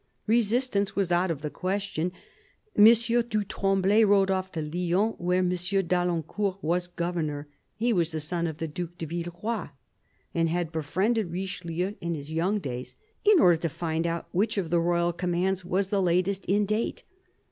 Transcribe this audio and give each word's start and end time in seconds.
Resistance 0.25 0.95
was 0.95 1.11
out 1.11 1.29
of 1.29 1.43
the 1.43 1.51
question. 1.51 2.11
M. 2.75 2.85
du 2.85 3.43
Tremblay 3.43 4.03
rode 4.03 4.31
off 4.31 4.51
to 4.53 4.61
Lyons, 4.63 5.13
where 5.19 5.37
M. 5.45 5.49
d'Alincourt 5.51 6.57
was 6.63 6.87
governor— 6.87 7.47
he 7.75 7.93
was 7.93 8.11
the 8.11 8.19
son 8.19 8.47
of 8.47 8.57
the 8.57 8.67
Due 8.67 8.89
de 8.97 9.05
Villeroy, 9.05 9.67
and 10.33 10.49
had 10.49 10.71
befriended 10.71 11.29
Richelieu 11.29 11.93
in 12.01 12.15
his 12.15 12.31
young 12.31 12.57
days— 12.57 12.95
in 13.31 13.39
order 13.39 13.57
to 13.57 13.69
find 13.69 14.07
out 14.07 14.27
which 14.31 14.57
of 14.57 14.71
the 14.71 14.79
royal 14.79 15.13
commands 15.13 15.63
was 15.63 15.89
the 15.89 16.01
latest 16.01 16.45
in 16.45 16.65
date. 16.65 17.03